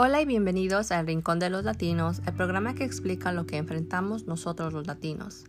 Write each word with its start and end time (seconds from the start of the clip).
Hola 0.00 0.20
y 0.20 0.26
bienvenidos 0.26 0.92
al 0.92 1.08
Rincón 1.08 1.40
de 1.40 1.50
los 1.50 1.64
Latinos, 1.64 2.22
el 2.24 2.32
programa 2.32 2.76
que 2.76 2.84
explica 2.84 3.32
lo 3.32 3.46
que 3.46 3.56
enfrentamos 3.56 4.26
nosotros 4.26 4.72
los 4.72 4.86
latinos. 4.86 5.42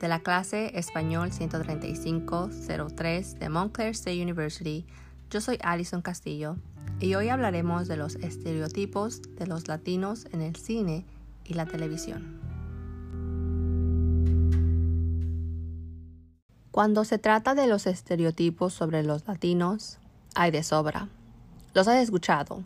De 0.00 0.08
la 0.08 0.18
clase 0.18 0.76
Español 0.76 1.30
135-03 1.30 3.38
de 3.38 3.48
Montclair 3.48 3.90
State 3.90 4.20
University, 4.20 4.84
yo 5.30 5.40
soy 5.40 5.60
Alison 5.62 6.02
Castillo 6.02 6.56
y 6.98 7.14
hoy 7.14 7.28
hablaremos 7.28 7.86
de 7.86 7.96
los 7.96 8.16
estereotipos 8.16 9.22
de 9.36 9.46
los 9.46 9.68
latinos 9.68 10.26
en 10.32 10.42
el 10.42 10.56
cine 10.56 11.06
y 11.44 11.54
la 11.54 11.66
televisión. 11.66 12.40
Cuando 16.72 17.04
se 17.04 17.18
trata 17.18 17.54
de 17.54 17.68
los 17.68 17.86
estereotipos 17.86 18.74
sobre 18.74 19.04
los 19.04 19.28
latinos, 19.28 20.00
hay 20.34 20.50
de 20.50 20.64
sobra. 20.64 21.08
Los 21.74 21.86
has 21.86 21.98
escuchado, 21.98 22.64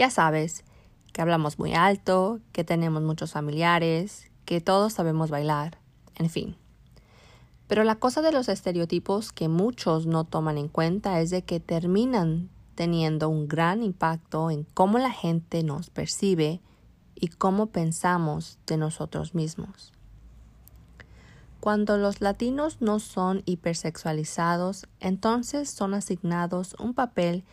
ya 0.00 0.08
sabes, 0.08 0.64
que 1.12 1.20
hablamos 1.20 1.58
muy 1.58 1.74
alto, 1.74 2.40
que 2.52 2.64
tenemos 2.64 3.02
muchos 3.02 3.32
familiares, 3.32 4.30
que 4.46 4.62
todos 4.62 4.94
sabemos 4.94 5.28
bailar, 5.28 5.76
en 6.14 6.30
fin. 6.30 6.56
Pero 7.66 7.84
la 7.84 7.96
cosa 7.96 8.22
de 8.22 8.32
los 8.32 8.48
estereotipos 8.48 9.30
que 9.30 9.48
muchos 9.48 10.06
no 10.06 10.24
toman 10.24 10.56
en 10.56 10.68
cuenta 10.68 11.20
es 11.20 11.28
de 11.28 11.42
que 11.42 11.60
terminan 11.60 12.48
teniendo 12.76 13.28
un 13.28 13.46
gran 13.46 13.82
impacto 13.82 14.50
en 14.50 14.64
cómo 14.72 14.98
la 14.98 15.10
gente 15.10 15.62
nos 15.64 15.90
percibe 15.90 16.62
y 17.14 17.28
cómo 17.28 17.66
pensamos 17.66 18.58
de 18.66 18.78
nosotros 18.78 19.34
mismos. 19.34 19.92
Cuando 21.60 21.98
los 21.98 22.22
latinos 22.22 22.80
no 22.80 23.00
son 23.00 23.42
hipersexualizados, 23.44 24.86
entonces 24.98 25.68
son 25.68 25.92
asignados 25.92 26.74
un 26.78 26.94
papel 26.94 27.44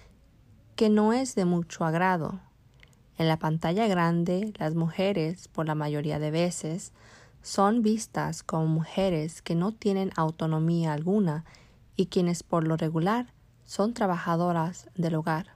que 0.78 0.90
no 0.90 1.12
es 1.12 1.34
de 1.34 1.44
mucho 1.44 1.84
agrado. 1.86 2.40
En 3.18 3.28
la 3.28 3.38
pantalla 3.38 3.88
grande, 3.88 4.54
las 4.60 4.76
mujeres, 4.76 5.48
por 5.48 5.66
la 5.66 5.74
mayoría 5.74 6.20
de 6.20 6.30
veces, 6.30 6.94
son 7.42 7.82
vistas 7.82 8.44
como 8.44 8.68
mujeres 8.68 9.42
que 9.42 9.56
no 9.56 9.72
tienen 9.72 10.12
autonomía 10.16 10.94
alguna 10.94 11.46
y 11.96 12.06
quienes 12.06 12.44
por 12.44 12.68
lo 12.68 12.78
regular 12.78 13.34
son 13.66 13.96
trabajadoras 13.96 14.88
del 14.96 15.16
hogar. 15.16 15.48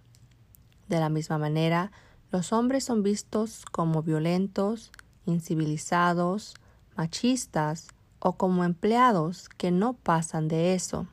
De 0.90 1.00
la 1.00 1.10
misma 1.10 1.38
manera, 1.38 1.92
los 2.32 2.52
hombres 2.52 2.84
son 2.84 3.04
vistos 3.04 3.64
como 3.72 4.02
violentos, 4.02 4.92
incivilizados, 5.28 6.56
machistas 6.98 7.90
o 8.18 8.34
como 8.38 8.64
empleados 8.64 9.50
que 9.50 9.70
no 9.70 9.94
pasan 9.94 10.48
de 10.48 10.74
eso. 10.74 11.06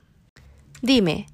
Dime, 0.80 1.26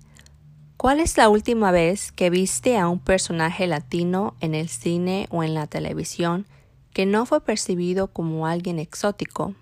¿Cuál 0.85 1.01
es 1.01 1.17
la 1.17 1.31
última 1.31 1.71
vez 1.71 2.13
que 2.13 2.29
viste 2.29 2.77
a 2.77 2.89
un 2.91 2.99
personaje 2.99 3.67
latino 3.67 4.37
en 4.41 4.55
el 4.55 4.69
cine 4.69 5.29
o 5.31 5.43
en 5.43 5.55
la 5.55 5.67
televisión 5.67 6.45
que 6.93 7.07
no 7.07 7.25
fue 7.25 7.41
percibido 7.41 8.09
como 8.09 8.47
alguien 8.47 8.79
exótico? 8.79 9.55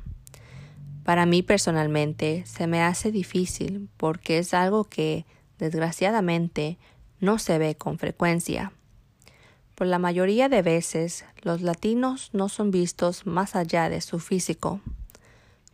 Para 1.04 1.24
mí 1.24 1.44
personalmente 1.44 2.42
se 2.44 2.66
me 2.66 2.82
hace 2.82 3.12
difícil 3.12 3.88
porque 3.98 4.38
es 4.38 4.52
algo 4.52 4.82
que, 4.82 5.24
desgraciadamente, 5.60 6.76
no 7.20 7.38
se 7.38 7.56
ve 7.56 7.76
con 7.76 7.98
frecuencia. 7.98 8.72
Por 9.76 9.86
la 9.86 10.00
mayoría 10.00 10.48
de 10.48 10.62
veces, 10.62 11.24
los 11.42 11.60
latinos 11.60 12.30
no 12.32 12.48
son 12.48 12.72
vistos 12.72 13.26
más 13.26 13.54
allá 13.54 13.88
de 13.88 14.00
su 14.00 14.18
físico. 14.18 14.80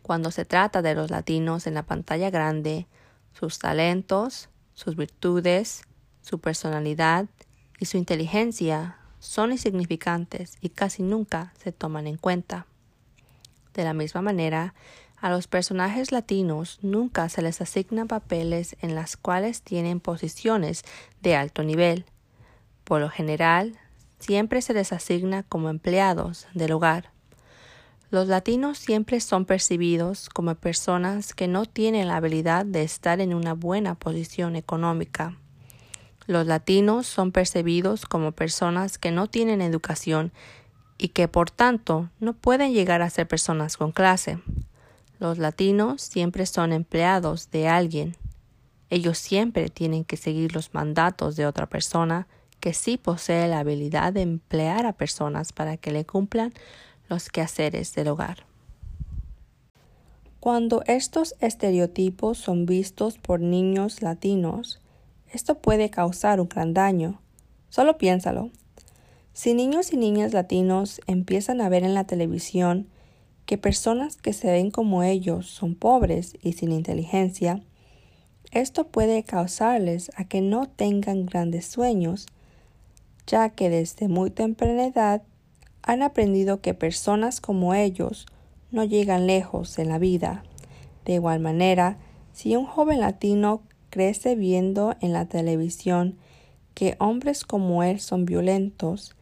Cuando 0.03 0.29
se 0.29 0.45
trata 0.45 0.83
de 0.83 0.93
los 0.93 1.09
latinos 1.09 1.65
en 1.65 1.73
la 1.73 1.87
pantalla 1.87 2.29
grande, 2.29 2.85
sus 3.33 3.57
talentos, 3.57 4.47
sus 4.79 4.95
virtudes, 4.95 5.83
su 6.21 6.39
personalidad 6.39 7.25
y 7.79 7.85
su 7.85 7.97
inteligencia 7.97 8.97
son 9.19 9.51
insignificantes 9.51 10.57
y 10.61 10.69
casi 10.69 11.03
nunca 11.03 11.53
se 11.61 11.73
toman 11.73 12.07
en 12.07 12.15
cuenta. 12.15 12.65
De 13.73 13.83
la 13.83 13.93
misma 13.93 14.21
manera, 14.21 14.73
a 15.17 15.29
los 15.29 15.47
personajes 15.47 16.13
latinos 16.13 16.79
nunca 16.81 17.27
se 17.27 17.41
les 17.41 17.59
asignan 17.59 18.07
papeles 18.07 18.77
en 18.79 18.95
las 18.95 19.17
cuales 19.17 19.63
tienen 19.63 19.99
posiciones 19.99 20.85
de 21.21 21.35
alto 21.35 21.63
nivel. 21.63 22.05
Por 22.85 23.01
lo 23.01 23.09
general, 23.09 23.77
siempre 24.19 24.61
se 24.61 24.73
les 24.73 24.93
asigna 24.93 25.43
como 25.43 25.67
empleados 25.69 26.47
del 26.53 26.71
hogar. 26.71 27.11
Los 28.11 28.27
latinos 28.27 28.79
siempre 28.79 29.19
son 29.19 29.45
percibidos 29.45 30.29
como 30.29 30.55
personas 30.55 31.35
que 31.35 31.47
no 31.47 31.65
tienen 31.65 32.07
la 32.07 32.17
habilidad 32.17 32.65
de 32.65 32.81
estar 32.81 33.21
en 33.21 33.35
una 33.35 33.53
buena 33.53 33.93
posición 33.93 34.55
económica. 34.55 35.37
Los 36.25 36.47
latinos 36.47 37.05
son 37.05 37.31
percibidos 37.31 38.07
como 38.07 38.31
personas 38.31 38.97
que 38.97 39.11
no 39.11 39.27
tienen 39.27 39.61
educación 39.61 40.31
y 40.97 41.09
que 41.09 41.27
por 41.27 41.51
tanto 41.51 42.09
no 42.19 42.33
pueden 42.33 42.73
llegar 42.73 43.03
a 43.03 43.11
ser 43.11 43.27
personas 43.27 43.77
con 43.77 43.91
clase. 43.91 44.39
Los 45.19 45.37
latinos 45.37 46.01
siempre 46.01 46.47
son 46.47 46.73
empleados 46.73 47.51
de 47.51 47.67
alguien. 47.67 48.15
Ellos 48.89 49.19
siempre 49.19 49.69
tienen 49.69 50.03
que 50.03 50.17
seguir 50.17 50.55
los 50.55 50.73
mandatos 50.73 51.35
de 51.35 51.45
otra 51.45 51.67
persona 51.67 52.27
que 52.59 52.73
sí 52.73 52.97
posee 52.97 53.47
la 53.47 53.59
habilidad 53.59 54.13
de 54.13 54.21
emplear 54.21 54.87
a 54.87 54.93
personas 54.93 55.53
para 55.53 55.77
que 55.77 55.91
le 55.91 56.05
cumplan 56.05 56.53
los 57.09 57.29
quehaceres 57.29 57.93
del 57.93 58.07
hogar. 58.07 58.45
Cuando 60.39 60.83
estos 60.85 61.35
estereotipos 61.41 62.37
son 62.37 62.65
vistos 62.65 63.17
por 63.17 63.41
niños 63.41 64.01
latinos, 64.01 64.79
esto 65.33 65.57
puede 65.59 65.89
causar 65.89 66.39
un 66.39 66.47
gran 66.47 66.73
daño. 66.73 67.19
Solo 67.69 67.97
piénsalo. 67.97 68.51
Si 69.33 69.53
niños 69.53 69.91
y 69.91 69.97
niñas 69.97 70.33
latinos 70.33 71.01
empiezan 71.07 71.59
a 71.61 71.69
ver 71.69 71.83
en 71.83 71.93
la 71.93 72.05
televisión 72.05 72.87
que 73.45 73.57
personas 73.57 74.17
que 74.17 74.31
se 74.31 74.51
ven 74.51 74.71
como 74.71 75.03
ellos 75.03 75.47
son 75.47 75.75
pobres 75.75 76.33
y 76.41 76.53
sin 76.53 76.71
inteligencia, 76.71 77.61
esto 78.51 78.87
puede 78.87 79.23
causarles 79.23 80.11
a 80.15 80.23
que 80.23 80.41
no 80.41 80.67
tengan 80.67 81.25
grandes 81.25 81.65
sueños, 81.65 82.27
ya 83.27 83.49
que 83.49 83.69
desde 83.69 84.07
muy 84.07 84.31
temprana 84.31 84.85
edad 84.85 85.21
han 85.83 86.01
aprendido 86.01 86.61
que 86.61 86.73
personas 86.73 87.41
como 87.41 87.73
ellos 87.73 88.25
no 88.71 88.83
llegan 88.83 89.27
lejos 89.27 89.79
en 89.79 89.89
la 89.89 89.99
vida. 89.99 90.43
De 91.05 91.13
igual 91.13 91.39
manera, 91.39 91.97
si 92.33 92.55
un 92.55 92.65
joven 92.65 92.99
latino 92.99 93.61
crece 93.89 94.35
viendo 94.35 94.95
en 95.01 95.13
la 95.13 95.25
televisión 95.25 96.17
que 96.73 96.95
hombres 96.99 97.43
como 97.43 97.83
él 97.83 97.99
son 97.99 98.25
violentos, 98.25 99.15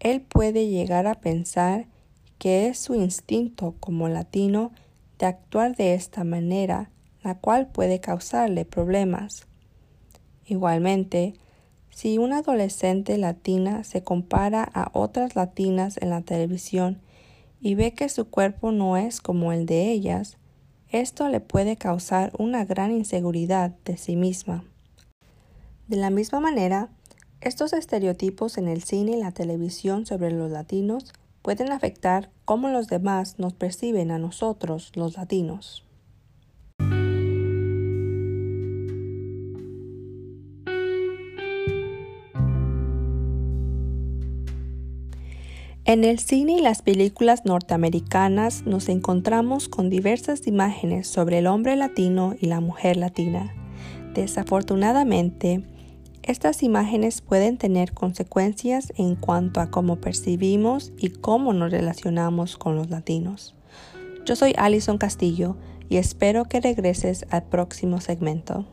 él 0.00 0.20
puede 0.20 0.68
llegar 0.68 1.06
a 1.06 1.20
pensar 1.20 1.86
que 2.38 2.68
es 2.68 2.78
su 2.78 2.94
instinto 2.94 3.74
como 3.78 4.08
latino 4.08 4.72
de 5.18 5.26
actuar 5.26 5.76
de 5.76 5.94
esta 5.94 6.24
manera, 6.24 6.90
la 7.22 7.38
cual 7.38 7.68
puede 7.68 8.00
causarle 8.00 8.64
problemas. 8.64 9.46
Igualmente, 10.46 11.34
si 11.94 12.18
una 12.18 12.38
adolescente 12.38 13.18
latina 13.18 13.84
se 13.84 14.02
compara 14.02 14.64
a 14.64 14.90
otras 14.94 15.36
latinas 15.36 15.98
en 16.00 16.10
la 16.10 16.22
televisión 16.22 17.00
y 17.60 17.74
ve 17.74 17.92
que 17.92 18.08
su 18.08 18.28
cuerpo 18.28 18.72
no 18.72 18.96
es 18.96 19.20
como 19.20 19.52
el 19.52 19.66
de 19.66 19.92
ellas, 19.92 20.38
esto 20.88 21.28
le 21.28 21.40
puede 21.40 21.76
causar 21.76 22.32
una 22.38 22.64
gran 22.64 22.90
inseguridad 22.92 23.72
de 23.84 23.96
sí 23.96 24.16
misma. 24.16 24.64
De 25.86 25.96
la 25.96 26.10
misma 26.10 26.40
manera, 26.40 26.88
estos 27.40 27.72
estereotipos 27.72 28.56
en 28.56 28.68
el 28.68 28.82
cine 28.82 29.12
y 29.12 29.20
la 29.20 29.32
televisión 29.32 30.06
sobre 30.06 30.32
los 30.32 30.50
latinos 30.50 31.12
pueden 31.42 31.72
afectar 31.72 32.30
cómo 32.44 32.68
los 32.68 32.88
demás 32.88 33.38
nos 33.38 33.52
perciben 33.52 34.10
a 34.10 34.18
nosotros, 34.18 34.92
los 34.94 35.16
latinos. 35.16 35.84
En 45.84 46.04
el 46.04 46.20
cine 46.20 46.58
y 46.58 46.60
las 46.60 46.80
películas 46.80 47.44
norteamericanas 47.44 48.64
nos 48.66 48.88
encontramos 48.88 49.68
con 49.68 49.90
diversas 49.90 50.46
imágenes 50.46 51.08
sobre 51.08 51.38
el 51.38 51.48
hombre 51.48 51.74
latino 51.74 52.36
y 52.40 52.46
la 52.46 52.60
mujer 52.60 52.96
latina. 52.96 53.52
Desafortunadamente, 54.14 55.64
estas 56.22 56.62
imágenes 56.62 57.20
pueden 57.20 57.58
tener 57.58 57.94
consecuencias 57.94 58.92
en 58.96 59.16
cuanto 59.16 59.58
a 59.58 59.72
cómo 59.72 59.96
percibimos 59.96 60.92
y 60.98 61.10
cómo 61.10 61.52
nos 61.52 61.72
relacionamos 61.72 62.56
con 62.56 62.76
los 62.76 62.88
latinos. 62.88 63.56
Yo 64.24 64.36
soy 64.36 64.54
Alison 64.56 64.98
Castillo 64.98 65.56
y 65.88 65.96
espero 65.96 66.44
que 66.44 66.60
regreses 66.60 67.26
al 67.30 67.42
próximo 67.42 68.00
segmento. 68.00 68.66